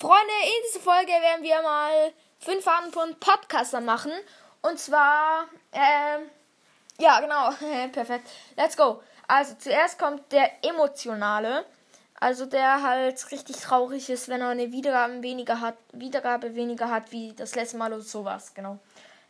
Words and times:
Freunde, 0.00 0.32
in 0.44 0.62
dieser 0.66 0.80
Folge 0.80 1.12
werden 1.12 1.42
wir 1.42 1.60
mal 1.60 2.14
fünf 2.38 2.66
Arten 2.66 2.90
von 2.90 3.20
Podcastern 3.20 3.84
machen. 3.84 4.10
Und 4.62 4.78
zwar, 4.78 5.44
ähm, 5.72 6.30
ja, 6.98 7.20
genau, 7.20 7.50
perfekt. 7.92 8.26
Let's 8.56 8.78
go. 8.78 9.02
Also, 9.28 9.56
zuerst 9.58 9.98
kommt 9.98 10.32
der 10.32 10.64
emotionale. 10.64 11.66
Also, 12.18 12.46
der 12.46 12.82
halt 12.82 13.30
richtig 13.30 13.56
traurig 13.56 14.08
ist, 14.08 14.28
wenn 14.28 14.40
er 14.40 14.48
eine 14.48 14.72
Wiedergabe 14.72 15.22
weniger 15.22 15.60
hat, 15.60 15.76
Wiedergabe 15.92 16.54
weniger 16.54 16.88
hat, 16.88 17.12
wie 17.12 17.34
das 17.34 17.54
letzte 17.54 17.76
Mal 17.76 17.92
oder 17.92 18.00
sowas, 18.00 18.54
genau. 18.54 18.78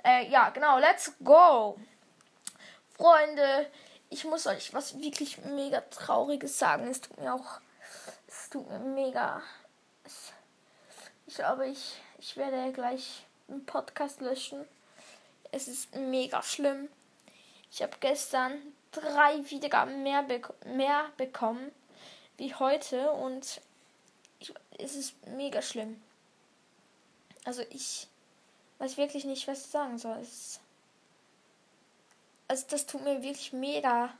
Äh, 0.05 0.31
ja, 0.31 0.51
genau, 0.51 0.79
let's 0.79 1.13
go. 1.25 1.81
Freunde, 2.97 3.67
ich 4.09 4.25
muss 4.25 4.47
euch 4.47 4.73
was 4.73 5.01
wirklich 5.01 5.37
mega 5.47 5.81
Trauriges 5.81 6.61
sagen. 6.61 6.87
Es 6.87 7.01
tut 7.01 7.19
mir 7.19 7.35
auch, 7.35 7.61
es 8.29 8.51
tut 8.51 8.71
mir 8.71 8.79
mega 8.79 9.43
ich 11.31 11.37
glaube, 11.37 11.69
ich, 11.69 11.95
ich 12.19 12.37
werde 12.37 12.73
gleich 12.73 13.23
einen 13.47 13.65
Podcast 13.65 14.21
löschen. 14.21 14.67
Es 15.53 15.69
ist 15.69 15.95
mega 15.95 16.43
schlimm. 16.43 16.89
Ich 17.71 17.83
habe 17.83 17.97
gestern 18.01 18.61
drei 18.91 19.49
Wiedergaben 19.49 20.03
mehr, 20.03 20.25
bek 20.25 20.49
mehr 20.67 21.09
bekommen 21.17 21.71
wie 22.37 22.53
heute 22.53 23.13
und 23.13 23.61
ich, 24.41 24.53
es 24.79 24.97
ist 24.97 25.25
mega 25.29 25.63
schlimm. 25.63 26.03
Also 27.45 27.63
ich 27.71 28.09
weiß 28.79 28.97
wirklich 28.97 29.25
nicht, 29.25 29.47
was 29.47 29.67
ich 29.67 29.71
sagen 29.71 29.99
soll. 29.99 30.19
Es, 30.19 30.59
also 32.49 32.67
das 32.71 32.87
tut 32.87 33.05
mir 33.05 33.23
wirklich 33.23 33.53
mega. 33.53 34.13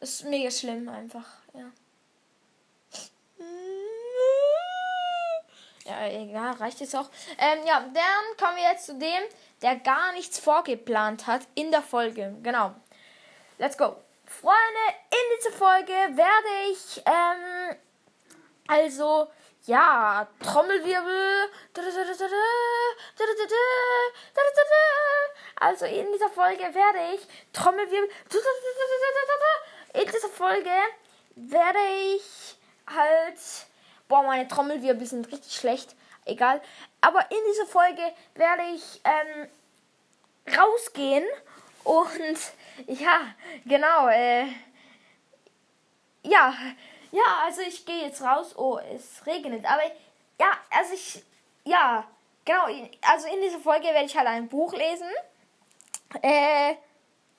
Es 0.00 0.20
ist 0.20 0.24
mega 0.24 0.50
schlimm 0.50 0.88
einfach, 0.88 1.28
ja. 1.52 1.70
Ja, 5.86 6.06
egal, 6.08 6.54
reicht 6.54 6.80
jetzt 6.80 6.96
auch. 6.96 7.08
Ähm, 7.38 7.60
ja, 7.64 7.80
dann 7.80 8.36
kommen 8.38 8.56
wir 8.56 8.64
jetzt 8.64 8.86
zu 8.86 8.94
dem, 8.94 9.22
der 9.62 9.76
gar 9.76 10.12
nichts 10.12 10.38
vorgeplant 10.40 11.28
hat 11.28 11.42
in 11.54 11.70
der 11.70 11.82
Folge. 11.82 12.34
Genau. 12.42 12.74
Let's 13.58 13.78
go. 13.78 13.96
Freunde, 14.26 14.84
in 15.10 15.38
dieser 15.38 15.56
Folge 15.56 15.92
werde 15.92 16.72
ich, 16.72 17.02
ähm, 17.06 17.76
also, 18.66 19.28
ja, 19.66 20.26
Trommelwirbel. 20.42 21.50
Also 25.58 25.84
in 25.86 26.12
dieser 26.12 26.28
Folge 26.30 26.62
werde 26.62 27.14
ich 27.14 27.52
Trommelwirbel. 27.52 28.10
In 29.94 30.04
dieser 30.06 30.28
Folge 30.28 30.70
werde 31.36 31.78
ich 32.16 32.56
halt 32.86 33.38
Boah, 34.08 34.22
meine 34.22 34.48
Trommelwirbel 34.48 35.06
sind 35.06 35.30
richtig 35.32 35.54
schlecht. 35.54 35.94
Egal. 36.24 36.60
Aber 37.00 37.20
in 37.30 37.38
dieser 37.50 37.66
Folge 37.66 38.02
werde 38.34 38.62
ich 38.74 39.00
ähm, 39.04 39.48
rausgehen 40.56 41.24
und 41.84 42.38
ja, 42.88 43.20
genau. 43.64 44.08
Äh, 44.08 44.46
ja, 46.22 46.54
ja, 47.12 47.22
also 47.44 47.62
ich 47.62 47.86
gehe 47.86 48.06
jetzt 48.06 48.22
raus. 48.22 48.54
Oh, 48.56 48.78
es 48.78 49.24
regnet. 49.24 49.64
Aber 49.64 49.82
ja, 50.40 50.50
also 50.70 50.94
ich, 50.94 51.22
ja, 51.64 52.04
genau. 52.44 52.64
Also 53.02 53.28
in 53.28 53.40
dieser 53.40 53.60
Folge 53.60 53.86
werde 53.86 54.06
ich 54.06 54.16
halt 54.16 54.26
ein 54.26 54.48
Buch 54.48 54.74
lesen. 54.74 55.08
Äh, 56.22 56.74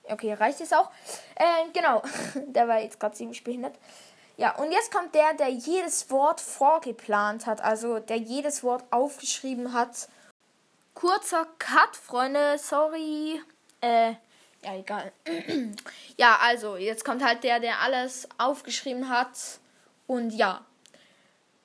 okay, 0.03 0.33
reicht 0.33 0.61
es 0.61 0.71
auch. 0.71 0.89
Äh, 1.35 1.69
genau. 1.73 2.01
Der 2.35 2.67
war 2.67 2.79
jetzt 2.79 2.99
gerade 2.99 3.15
ziemlich 3.15 3.43
behindert. 3.43 3.75
Ja, 4.37 4.55
und 4.57 4.71
jetzt 4.71 4.91
kommt 4.91 5.15
der, 5.15 5.33
der 5.33 5.49
jedes 5.49 6.11
Wort 6.11 6.39
vorgeplant 6.39 7.47
hat, 7.47 7.59
also 7.61 7.97
der 7.97 8.17
jedes 8.17 8.61
Wort 8.61 8.83
aufgeschrieben 8.91 9.73
hat. 9.73 10.07
Kurzer 10.93 11.47
Cut, 11.57 11.95
Freunde, 11.95 12.59
sorry. 12.59 13.41
Äh, 13.81 14.13
ja, 14.63 14.75
egal. 14.75 15.11
ja, 16.17 16.37
also, 16.39 16.77
jetzt 16.77 17.03
kommt 17.03 17.23
halt 17.23 17.43
der, 17.43 17.59
der 17.59 17.81
alles 17.81 18.29
aufgeschrieben 18.37 19.09
hat. 19.09 19.59
Und 20.05 20.29
ja, 20.29 20.63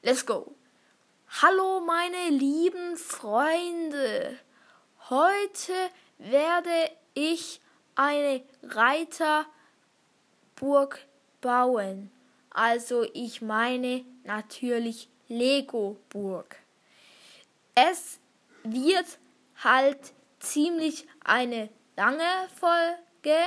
let's 0.02 0.24
go. 0.24 0.54
Hallo, 1.42 1.80
meine 1.80 2.30
lieben 2.30 2.96
Freunde. 2.96 4.38
Heute 5.10 5.74
werde 6.16 6.90
ich 7.12 7.60
eine 7.96 8.42
Reiterburg 8.62 9.46
bauen. 11.42 12.10
Also 12.52 13.06
ich 13.14 13.40
meine 13.40 14.04
natürlich 14.24 15.08
Lego 15.28 15.96
Burg. 16.10 16.56
Es 17.74 18.20
wird 18.62 19.18
halt 19.62 20.12
ziemlich 20.40 21.06
eine 21.24 21.70
lange 21.96 22.48
Folge. 22.54 23.38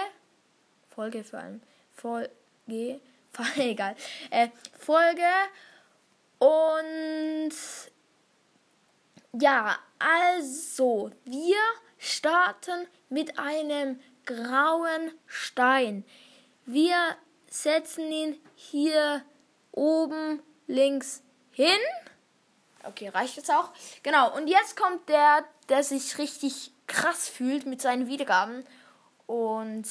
Folge 0.89 1.23
vor 1.23 1.39
allem. 1.39 1.61
Folge. 1.93 2.31
Egal. 3.57 3.95
Äh, 4.31 4.49
Folge. 4.79 5.21
Und 6.39 7.53
ja, 9.33 9.77
also 9.99 11.11
wir 11.25 11.57
starten 11.97 12.87
mit 13.09 13.37
einem 13.37 13.99
grauen 14.25 15.11
Stein. 15.27 16.05
Wir 16.65 17.15
setzen 17.61 18.11
ihn 18.11 18.39
hier 18.55 19.23
oben 19.71 20.41
links 20.67 21.21
hin. 21.51 21.79
Okay, 22.83 23.09
reicht 23.09 23.37
jetzt 23.37 23.51
auch. 23.51 23.71
Genau, 24.03 24.35
und 24.35 24.47
jetzt 24.47 24.77
kommt 24.77 25.07
der, 25.09 25.43
der 25.69 25.83
sich 25.83 26.17
richtig 26.17 26.71
krass 26.87 27.27
fühlt 27.29 27.65
mit 27.65 27.81
seinen 27.81 28.07
Wiedergaben. 28.07 28.65
Und 29.25 29.87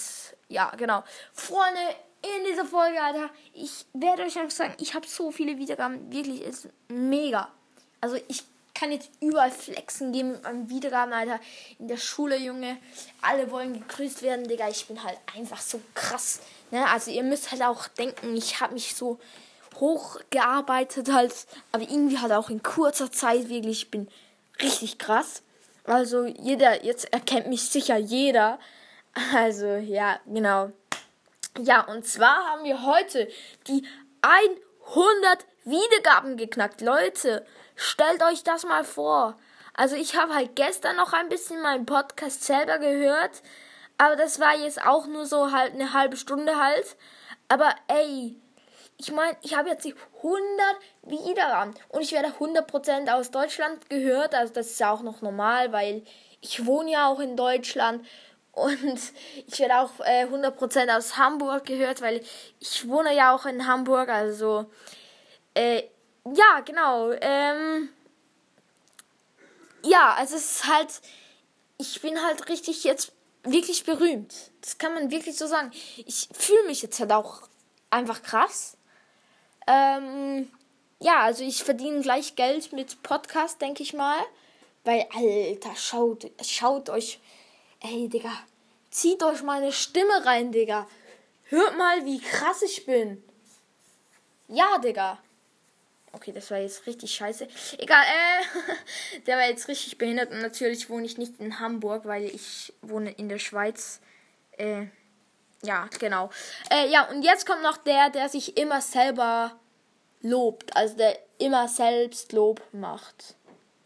ja, 0.48 0.70
genau. 0.76 1.02
Freunde, 1.32 1.80
in 2.22 2.44
dieser 2.44 2.64
Folge, 2.64 3.02
Alter, 3.02 3.30
ich 3.52 3.86
werde 3.92 4.22
euch 4.22 4.38
einfach 4.38 4.54
sagen, 4.54 4.74
ich 4.78 4.94
habe 4.94 5.06
so 5.06 5.30
viele 5.30 5.58
Wiedergaben. 5.58 6.12
Wirklich, 6.12 6.42
ist 6.42 6.68
mega. 6.88 7.52
Also 8.00 8.16
ich 8.28 8.44
kann 8.74 8.92
jetzt 8.92 9.10
überall 9.20 9.50
flexen 9.50 10.12
gehen 10.12 10.32
mit 10.32 10.42
meinen 10.42 10.68
Wiedergaben, 10.68 11.12
Alter. 11.12 11.40
In 11.78 11.88
der 11.88 11.96
Schule, 11.96 12.36
Junge. 12.36 12.76
Alle 13.22 13.50
wollen 13.50 13.72
gegrüßt 13.72 14.22
werden, 14.22 14.48
Digga. 14.48 14.68
Ich 14.68 14.86
bin 14.86 15.02
halt 15.02 15.18
einfach 15.36 15.60
so 15.60 15.80
krass. 15.94 16.40
Ne? 16.70 16.84
Also 16.88 17.10
ihr 17.10 17.22
müsst 17.22 17.52
halt 17.52 17.62
auch 17.62 17.86
denken, 17.88 18.36
ich 18.36 18.60
habe 18.60 18.74
mich 18.74 18.94
so 18.94 19.18
hochgearbeitet 19.76 21.12
halt. 21.12 21.32
Aber 21.72 21.84
irgendwie 21.84 22.18
halt 22.18 22.32
auch 22.32 22.50
in 22.50 22.62
kurzer 22.62 23.10
Zeit 23.10 23.48
wirklich. 23.48 23.84
Ich 23.84 23.90
bin 23.90 24.08
richtig 24.60 24.98
krass. 24.98 25.42
Also 25.84 26.24
jeder, 26.24 26.84
jetzt 26.84 27.12
erkennt 27.12 27.46
mich 27.46 27.62
sicher 27.62 27.96
jeder. 27.96 28.58
Also 29.32 29.66
ja, 29.66 30.18
genau. 30.26 30.72
Ja, 31.60 31.82
und 31.82 32.04
zwar 32.04 32.46
haben 32.46 32.64
wir 32.64 32.84
heute 32.84 33.28
die 33.68 33.86
100 34.88 35.46
Wiedergaben 35.64 36.36
geknackt. 36.36 36.80
Leute, 36.80 37.46
stellt 37.74 38.22
euch 38.22 38.44
das 38.44 38.64
mal 38.64 38.84
vor. 38.84 39.36
Also 39.74 39.96
ich 39.96 40.16
habe 40.16 40.34
halt 40.34 40.54
gestern 40.54 40.96
noch 40.96 41.12
ein 41.12 41.28
bisschen 41.28 41.60
meinen 41.60 41.86
Podcast 41.86 42.44
selber 42.44 42.78
gehört, 42.78 43.42
aber 43.98 44.16
das 44.16 44.38
war 44.38 44.54
jetzt 44.56 44.84
auch 44.86 45.06
nur 45.06 45.26
so 45.26 45.50
halt 45.50 45.74
eine 45.74 45.92
halbe 45.92 46.16
Stunde 46.16 46.60
halt. 46.60 46.96
Aber 47.48 47.74
ey, 47.88 48.36
ich 48.98 49.10
meine, 49.10 49.36
ich 49.42 49.56
habe 49.56 49.70
jetzt 49.70 49.84
die 49.84 49.94
100 50.16 50.38
Wiedergaben 51.02 51.74
und 51.88 52.02
ich 52.02 52.12
werde 52.12 52.28
100% 52.28 53.12
aus 53.12 53.30
Deutschland 53.30 53.90
gehört, 53.90 54.34
also 54.34 54.52
das 54.52 54.68
ist 54.68 54.80
ja 54.80 54.92
auch 54.92 55.02
noch 55.02 55.22
normal, 55.22 55.72
weil 55.72 56.04
ich 56.40 56.66
wohne 56.66 56.92
ja 56.92 57.08
auch 57.08 57.18
in 57.18 57.36
Deutschland 57.36 58.06
und 58.54 59.00
ich 59.46 59.58
werde 59.58 59.78
auch 59.78 60.00
äh, 60.00 60.26
100% 60.26 60.96
aus 60.96 61.16
Hamburg 61.16 61.66
gehört, 61.66 62.00
weil 62.00 62.22
ich 62.60 62.88
wohne 62.88 63.14
ja 63.14 63.34
auch 63.34 63.46
in 63.46 63.66
Hamburg, 63.66 64.08
also 64.08 64.66
äh, 65.54 65.82
ja, 66.24 66.60
genau. 66.64 67.12
Ähm, 67.12 67.88
ja, 69.82 70.14
also 70.14 70.36
es 70.36 70.56
ist 70.56 70.66
halt, 70.66 70.88
ich 71.78 72.00
bin 72.00 72.22
halt 72.22 72.48
richtig 72.48 72.84
jetzt 72.84 73.12
wirklich 73.42 73.84
berühmt. 73.84 74.34
Das 74.62 74.78
kann 74.78 74.94
man 74.94 75.10
wirklich 75.10 75.36
so 75.36 75.46
sagen. 75.46 75.70
Ich 76.06 76.28
fühle 76.32 76.64
mich 76.66 76.82
jetzt 76.82 76.98
halt 76.98 77.12
auch 77.12 77.42
einfach 77.90 78.22
krass. 78.22 78.76
Ähm, 79.66 80.50
ja, 81.00 81.20
also 81.20 81.44
ich 81.44 81.62
verdiene 81.62 82.00
gleich 82.00 82.34
Geld 82.36 82.72
mit 82.72 83.02
Podcast, 83.02 83.60
denke 83.60 83.82
ich 83.82 83.92
mal. 83.92 84.18
Weil, 84.84 85.06
Alter, 85.14 85.76
schaut, 85.76 86.30
schaut 86.42 86.88
euch. 86.90 87.20
Ey, 87.84 88.08
Digga. 88.08 88.32
Zieht 88.90 89.22
euch 89.22 89.42
meine 89.42 89.70
Stimme 89.70 90.24
rein, 90.24 90.52
Digga. 90.52 90.88
Hört 91.50 91.76
mal, 91.76 92.02
wie 92.06 92.18
krass 92.18 92.62
ich 92.62 92.86
bin. 92.86 93.22
Ja, 94.48 94.78
Digga. 94.78 95.18
Okay, 96.12 96.32
das 96.32 96.50
war 96.50 96.58
jetzt 96.58 96.86
richtig 96.86 97.14
scheiße. 97.14 97.46
Egal, 97.76 98.02
äh, 98.02 99.20
der 99.26 99.36
war 99.36 99.46
jetzt 99.46 99.68
richtig 99.68 99.98
behindert 99.98 100.30
und 100.30 100.40
natürlich 100.40 100.88
wohne 100.88 101.04
ich 101.04 101.18
nicht 101.18 101.38
in 101.40 101.60
Hamburg, 101.60 102.06
weil 102.06 102.24
ich 102.24 102.72
wohne 102.80 103.10
in 103.10 103.28
der 103.28 103.38
Schweiz. 103.38 104.00
Äh, 104.52 104.86
ja, 105.62 105.86
genau. 105.98 106.30
Äh, 106.70 106.88
ja, 106.88 107.06
und 107.10 107.22
jetzt 107.22 107.44
kommt 107.44 107.62
noch 107.62 107.76
der, 107.76 108.08
der 108.08 108.30
sich 108.30 108.56
immer 108.56 108.80
selber 108.80 109.60
lobt. 110.22 110.74
Also 110.74 110.96
der 110.96 111.18
immer 111.36 111.68
Selbstlob 111.68 112.62
macht. 112.72 113.34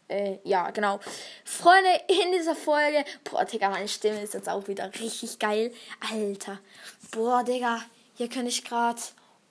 Äh, 0.09 0.39
ja, 0.43 0.71
genau. 0.71 0.99
Freunde, 1.45 1.89
in 2.07 2.31
dieser 2.33 2.55
Folge. 2.55 3.05
Boah, 3.23 3.45
Digga, 3.45 3.69
meine 3.69 3.87
Stimme 3.87 4.21
ist 4.21 4.33
jetzt 4.33 4.49
auch 4.49 4.67
wieder 4.67 4.91
richtig 4.99 5.39
geil. 5.39 5.71
Alter. 6.11 6.59
Boah, 7.11 7.43
Digga, 7.43 7.81
hier 8.15 8.27
kann 8.27 8.47
ich 8.47 8.65
gerade. 8.65 8.99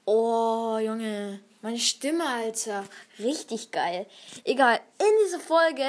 Oh, 0.05 0.79
Junge. 0.79 1.41
Meine 1.63 1.79
Stimme, 1.79 2.27
Alter. 2.27 2.85
Richtig 3.19 3.71
geil. 3.71 4.07
Egal. 4.45 4.81
In 4.99 5.25
dieser 5.25 5.41
Folge 5.41 5.87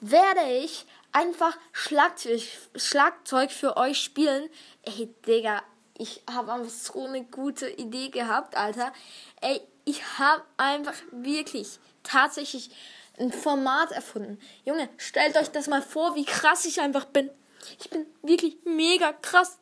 werde 0.00 0.52
ich 0.52 0.84
einfach 1.12 1.56
Schlagzeug, 1.72 2.42
Schlagzeug 2.76 3.50
für 3.52 3.76
euch 3.78 4.02
spielen. 4.02 4.50
Ey, 4.82 5.08
Digga, 5.26 5.62
ich 5.96 6.22
habe 6.30 6.52
einfach 6.52 6.70
so 6.70 7.06
eine 7.06 7.24
gute 7.24 7.70
Idee 7.70 8.10
gehabt, 8.10 8.54
Alter. 8.56 8.92
Ey, 9.40 9.62
ich 9.86 10.18
habe 10.18 10.42
einfach 10.58 10.94
wirklich 11.10 11.78
tatsächlich 12.02 12.70
ein 13.18 13.32
Format 13.32 13.92
erfunden. 13.92 14.40
Junge, 14.64 14.88
stellt 14.96 15.36
euch 15.36 15.48
das 15.48 15.68
mal 15.68 15.82
vor, 15.82 16.14
wie 16.16 16.24
krass 16.24 16.64
ich 16.64 16.80
einfach 16.80 17.04
bin. 17.04 17.30
Ich 17.78 17.90
bin 17.90 18.06
wirklich 18.22 18.56
mega 18.64 19.12
krass. 19.12 19.58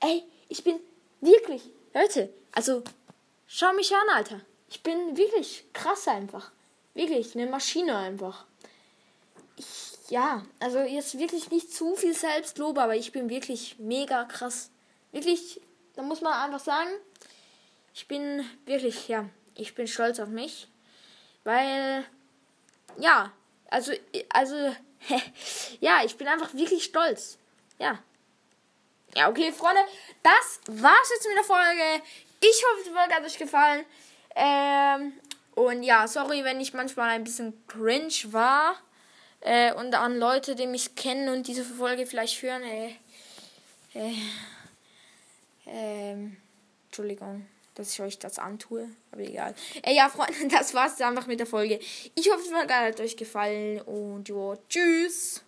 Ey, 0.00 0.24
ich 0.48 0.64
bin 0.64 0.78
wirklich, 1.20 1.62
Leute, 1.94 2.32
also 2.52 2.82
schau 3.46 3.72
mich 3.72 3.94
an, 3.94 4.08
Alter. 4.14 4.40
Ich 4.68 4.82
bin 4.82 5.16
wirklich 5.16 5.64
krass 5.72 6.08
einfach. 6.08 6.50
Wirklich, 6.94 7.34
eine 7.34 7.46
Maschine 7.46 7.96
einfach. 7.96 8.44
Ich, 9.56 10.10
ja, 10.10 10.44
also 10.60 10.80
jetzt 10.80 11.18
wirklich 11.18 11.50
nicht 11.50 11.72
zu 11.72 11.96
viel 11.96 12.14
Selbstlob, 12.14 12.78
aber 12.78 12.96
ich 12.96 13.12
bin 13.12 13.30
wirklich 13.30 13.78
mega 13.78 14.24
krass. 14.24 14.70
Wirklich, 15.12 15.60
da 15.94 16.02
muss 16.02 16.20
man 16.20 16.32
einfach 16.32 16.64
sagen, 16.64 16.90
ich 17.94 18.08
bin 18.08 18.44
wirklich, 18.66 19.08
ja, 19.08 19.28
ich 19.54 19.74
bin 19.74 19.86
stolz 19.86 20.18
auf 20.18 20.28
mich, 20.28 20.68
weil 21.44 22.04
ja, 22.98 23.32
also, 23.70 23.92
also, 24.30 24.54
ja, 25.80 26.04
ich 26.04 26.16
bin 26.16 26.28
einfach 26.28 26.54
wirklich 26.54 26.84
stolz. 26.84 27.38
Ja. 27.78 27.98
Ja, 29.16 29.28
okay, 29.28 29.52
Freunde, 29.52 29.80
das 30.22 30.60
war's 30.82 31.10
jetzt 31.10 31.26
mit 31.28 31.36
der 31.36 31.44
Folge. 31.44 32.02
Ich 32.40 32.64
hoffe, 32.64 32.84
die 32.84 32.90
Folge 32.90 33.14
hat 33.14 33.24
euch 33.24 33.38
gefallen. 33.38 33.84
Ähm, 34.34 35.12
und 35.54 35.82
ja, 35.84 36.08
sorry, 36.08 36.42
wenn 36.42 36.60
ich 36.60 36.74
manchmal 36.74 37.10
ein 37.10 37.24
bisschen 37.24 37.64
cringe 37.68 38.32
war. 38.32 38.76
Äh, 39.40 39.72
und 39.74 39.94
an 39.94 40.18
Leute, 40.18 40.56
die 40.56 40.66
mich 40.66 40.96
kennen 40.96 41.28
und 41.28 41.46
diese 41.46 41.64
Folge 41.64 42.06
vielleicht 42.06 42.42
hören. 42.42 42.62
Äh, 42.62 42.96
äh, 43.94 44.14
ähm, 45.66 46.36
Entschuldigung 46.86 47.46
dass 47.74 47.92
ich 47.92 48.00
euch 48.00 48.18
das 48.18 48.38
antue. 48.38 48.88
Aber 49.10 49.22
egal. 49.22 49.54
Äh, 49.82 49.94
ja, 49.94 50.08
Freunde, 50.08 50.34
das 50.50 50.74
war's 50.74 51.00
einfach 51.00 51.26
mit 51.26 51.40
der 51.40 51.46
Folge. 51.46 51.78
Ich 52.14 52.30
hoffe, 52.30 52.42
es 52.44 52.52
hat 52.52 53.00
euch 53.00 53.16
gefallen 53.16 53.80
und 53.82 54.28
jo, 54.28 54.56
tschüss. 54.68 55.42